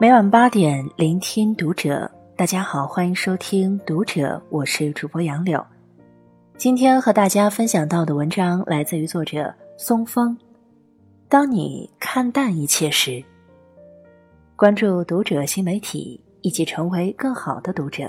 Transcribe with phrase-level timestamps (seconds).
[0.00, 2.08] 每晚八点，聆听读者。
[2.36, 5.60] 大家好，欢迎收听《读者》，我是主播杨柳。
[6.56, 10.38] 今天和大家分享到的文章来自于作者松风。
[11.28, 13.20] 当你看淡一切时，
[14.54, 18.08] 关注《读者》新媒体，一起成为更好的读者。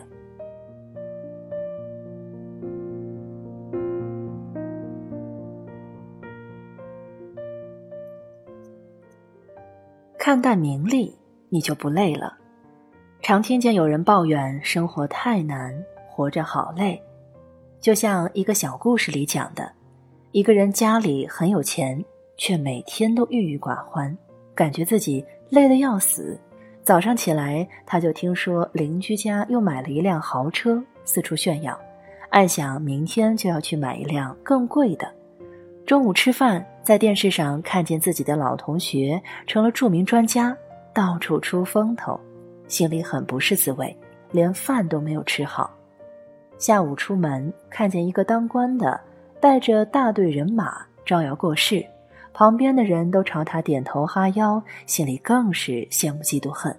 [10.20, 11.18] 看淡名利，
[11.50, 12.38] 你就不累了。
[13.21, 15.74] 常听见有人抱怨生活太难，
[16.07, 17.02] 活着好累。
[17.82, 19.71] 就像一个小故事里讲的，
[20.32, 22.04] 一个人家里很有钱，
[22.38, 24.18] 却每天都郁郁寡欢，
[24.56, 26.40] 感觉自己累得要死。
[26.82, 31.78] 早上起来，他就听说邻居家又买了一辆豪车，四处炫耀，
[32.30, 35.08] 暗想明天就要去买一辆更贵的。
[35.86, 40.56] 中午吃饭，在电视上看见自己的老同学成了著名专家，
[41.00, 42.19] 到处出风头，
[42.67, 43.97] 心里很不是滋味，
[44.31, 45.73] 连饭都没有吃好。
[46.58, 49.00] 下午出门，看见一个当官的
[49.39, 51.86] 带着大队人马招摇过市，
[52.33, 56.75] 旁边的人都朝他点头哈腰，心里更是羡慕嫉妒恨。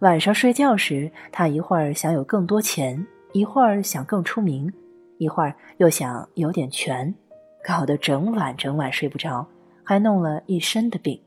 [0.00, 4.72] 晚上睡觉时，他一会儿想有更多钱，一会儿想更出名，
[5.18, 7.14] 一会儿又想有点权。
[7.62, 9.46] 搞得整晚整晚睡不着，
[9.84, 11.20] 还弄了一身的病。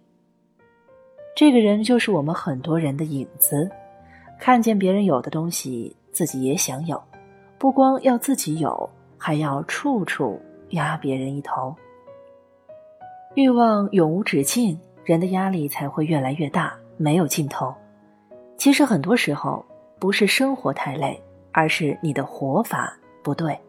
[1.36, 3.70] 这个人就是我们很多人的影子，
[4.40, 7.02] 看见别人有的东西，自己也想有，
[7.58, 11.76] 不光要自己有，还要处处压别人一头。
[13.34, 17.76] 欲望永无止境，人的压力才会越来越大，没有尽头。
[18.58, 19.64] 其实很多时候
[20.00, 23.60] 不是生活太累，而是你的活法不对。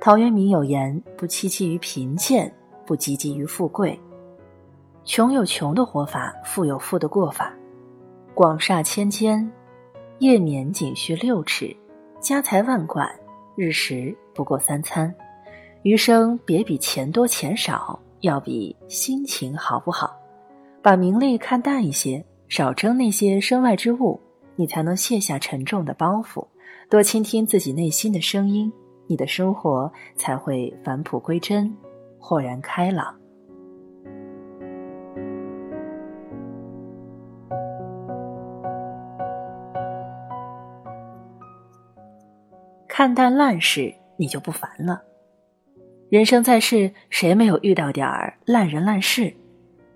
[0.00, 2.50] 陶渊明有言：“不戚戚于贫贱，
[2.86, 4.00] 不汲汲于富贵。
[5.08, 7.50] 穷有穷的活法，富有富的过法。
[8.34, 9.50] 广厦千间，
[10.18, 11.74] 夜眠仅需六尺；
[12.20, 13.10] 家财万贯，
[13.56, 15.12] 日食不过三餐。
[15.82, 20.14] 余生别比钱多钱少，要比心情好不好。
[20.82, 24.20] 把名利看淡一些，少争那些身外之物，
[24.56, 26.46] 你才能卸下沉重的包袱，
[26.90, 28.70] 多倾听自己内心的声音。”
[29.08, 31.74] 你的生活才会返璞归真，
[32.18, 33.18] 豁然开朗。
[42.98, 45.00] 看淡烂事，你就不烦了。
[46.10, 49.32] 人生在世，谁没有遇到点儿烂人烂事？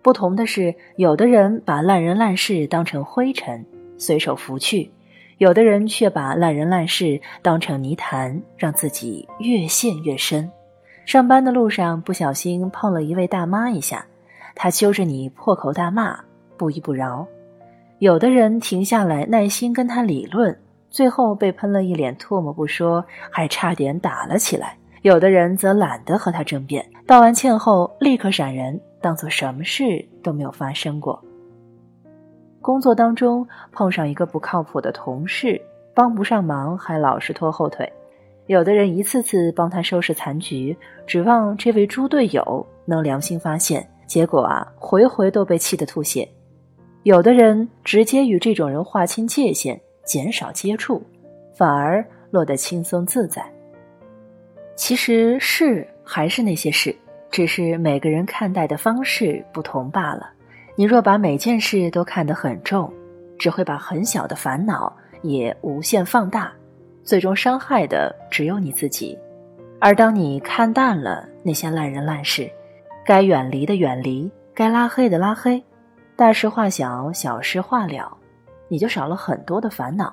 [0.03, 3.67] 不同的是，有的人把烂人烂事当成灰尘，
[3.99, 4.89] 随手拂去。
[5.39, 10.49] 有的人却把烂人烂事当成泥潭，让自己越陷越深。
[11.05, 14.07] 上班的路上不小心碰了一位大妈一下，
[14.55, 16.21] 她揪着你破口大骂，
[16.57, 17.27] 不依不饶。
[17.99, 20.57] 有的人停下来耐心跟他理论，
[20.93, 24.77] 最后被喷了一脸唾沫不说，还差点打了起来。
[25.01, 31.21] 有的人则懒得和他争辩，道完歉后立刻闪人，当做什么事都没有发生过。
[32.61, 35.61] 工作当中碰上一个不靠谱的同事，
[35.95, 37.85] 帮不上忙还老是拖后腿；
[38.47, 40.77] 有的人一次次帮他收拾残局，
[41.07, 46.29] 指望这位猪队友能良心发现，结果啊，回回都被气得吐血；
[47.03, 51.03] 有的人直接与这种人划清界限，减少接触，
[51.55, 53.45] 反而落得轻松自在。
[54.75, 56.95] 其实事还是那些事，
[57.31, 60.31] 只是每个人看待的方式不同罢了。
[60.75, 62.93] 你若把每件事都看得很重，
[63.39, 64.91] 只会把很小的烦恼
[65.23, 66.53] 也无限放大，
[67.05, 69.17] 最终伤害的只有你自己。
[69.79, 72.51] 而当你看淡了那些烂人烂事，
[73.05, 75.63] 该远离的远离，该拉黑的拉黑，
[76.17, 78.17] 大事化小，小事化了，
[78.73, 80.11] 你就少了很多的烦恼。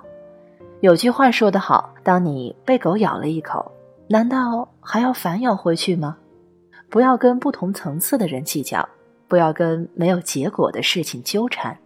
[0.81, 3.72] 有句话说得好：当你被狗咬了一口，
[4.09, 6.17] 难道还要反咬回去吗？
[6.90, 8.85] 不要跟不同层次的人计较。
[9.29, 11.78] 不要跟没有结果的事情纠缠，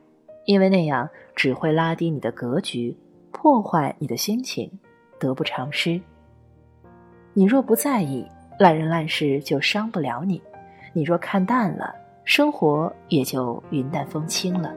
[0.45, 2.97] 因为那样只会拉低你的格局，
[3.31, 4.71] 破坏你的心情，
[5.19, 6.01] 得不偿失。
[7.33, 8.25] 你若不在意
[8.57, 10.41] 烂人烂事，就伤不了你；
[10.91, 11.93] 你若看淡了，
[12.23, 14.73] 生活也就云淡风轻了。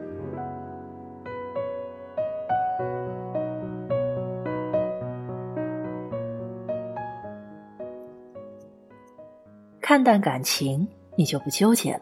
[9.87, 10.85] 看淡感情，
[11.15, 12.01] 你就不纠结了。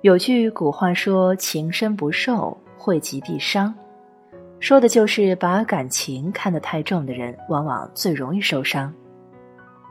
[0.00, 3.74] 有句古话说：“情深不寿，惠及必伤。”
[4.60, 8.90] 说的就是把感情看得太重的人，往往最容易受伤。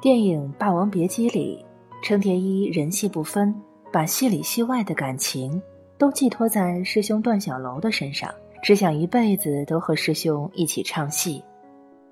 [0.02, 1.64] 电影《霸王别姬》里，
[2.02, 3.54] 程蝶衣人戏不分，
[3.94, 5.62] 把戏里戏外的感情
[6.00, 11.44] 都寄托在师兄段小楼的身上，只想一辈子都和师兄一起唱戏。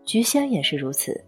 [0.05, 1.19] 菊仙也是如此。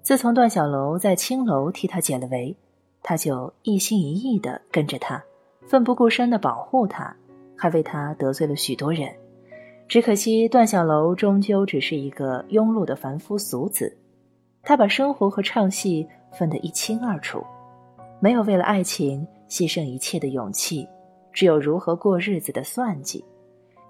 [0.00, 2.56] 自从段小楼在青楼替他解了围，
[3.04, 5.22] 他就一心一意的跟着他，
[5.68, 7.14] 奋不顾身的保护他，
[7.54, 9.14] 还为他得罪了许多人。
[9.86, 13.94] 只可惜段小楼终究只是一个庸碌的凡夫俗子，
[14.62, 17.44] 他把生活和唱戏分得一清二楚，
[18.20, 20.88] 没有为了爱情牺牲一切的勇气，
[21.30, 23.22] 只有如何过日子的算计。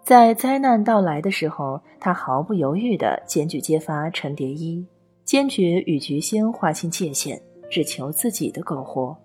[0.02, 4.84] 在灾难到来的时候，他毫不犹豫地检举揭发陈蝶衣，
[5.24, 7.40] 坚决与菊仙划清界限，
[7.74, 9.16] 只求自己的苟活。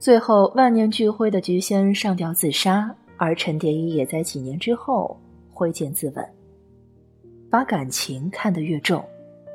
[0.00, 5.16] 最后万念俱灰的菊仙上吊自杀，而陈蝶衣也在几年之后
[5.52, 6.26] 挥剑自刎。
[7.48, 9.04] 把感情看得越重，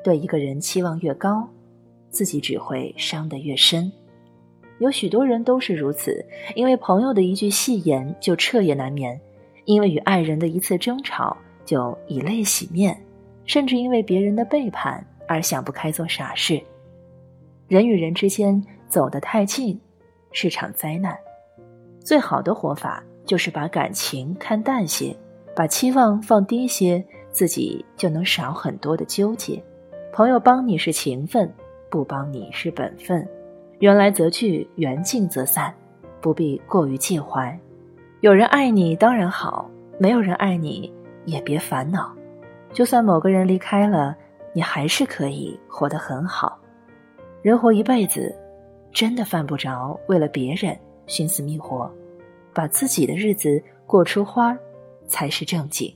[0.05, 1.45] 对一个人期望越高，
[2.09, 3.91] 自己只会伤得越深。
[4.79, 6.25] 有许多人都是如此，
[6.55, 9.19] 因为朋友的一句戏言就彻夜难眠。
[9.65, 12.97] 因为与爱人的一次争吵就以泪洗面，
[13.43, 16.61] 甚至因为别人的背叛而想不开做傻事。
[17.67, 19.77] 人与人之间走得太近，
[20.31, 21.17] 是场灾难。
[21.99, 25.13] 最好的活法就是把感情看淡些，
[25.53, 29.61] 把期望放低些，自己就能少很多的纠结。
[30.13, 31.53] 朋友帮你是情分，
[31.89, 33.27] 不帮你是本分。
[33.79, 35.73] 缘来则聚，缘尽则散，
[36.21, 37.59] 不必过于介怀。
[38.21, 39.69] 有人爱你当然好，
[39.99, 40.91] 没有人爱你
[41.25, 42.15] 也别烦恼。
[42.71, 44.15] 就算某个人离开了，
[44.53, 46.57] 你还是可以活得很好。
[47.47, 48.35] 人活一辈子，
[48.91, 51.89] 真的犯不着为了别人寻死觅活，
[52.53, 54.59] 把自己的日子过出花儿
[55.07, 55.89] 才是正经。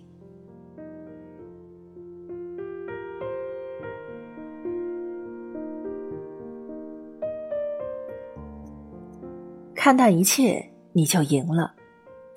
[9.76, 11.74] 看淡一切，你就赢了。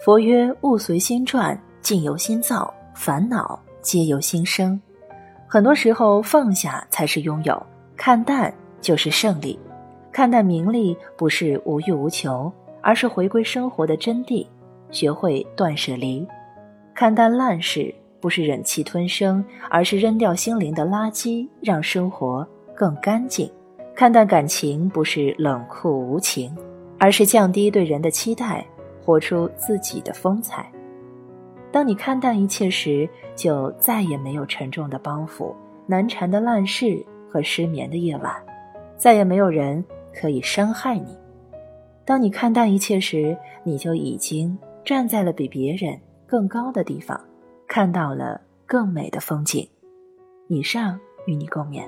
[0.00, 4.82] 佛曰：“物随心转，境由心造，烦恼皆由心生。
[5.46, 7.64] 很多时候，放下才是拥有，
[7.96, 8.52] 看淡
[8.84, 9.58] 就是胜利。
[10.12, 12.52] 看淡名利不是无欲无求，
[12.82, 14.46] 而是回归生活的真谛，
[14.90, 16.24] 学会断舍离。
[16.94, 23.50] 看淡烂事不是忍气吞声，而是扔掉心灵的垃圾，让生活更干净。
[23.96, 26.54] 看淡感情不是冷酷无情，
[26.98, 28.64] 而是降低对人的期待。”
[29.04, 30.66] 活出自己的风采。
[31.70, 35.52] 当你看淡一切时，就再也没有沉重的包袱、
[35.86, 38.34] 难缠的烂事和失眠的夜晚，
[38.96, 41.16] 再也没有人可以伤害你。
[42.04, 47.18] 当你看淡一切时，你就已经站在了比别人更高的地方，
[47.66, 49.66] 看到了更美的风景。
[50.48, 51.82] 以上与你共勉。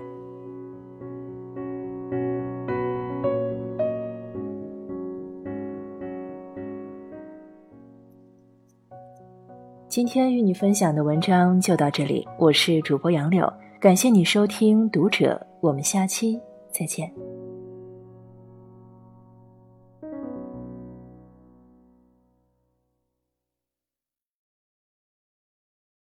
[9.88, 13.50] 今天与你分享的文章就到这里，我是主播杨柳，
[13.80, 16.38] 感谢你收听《读者》，我们下期
[16.78, 17.35] 再见。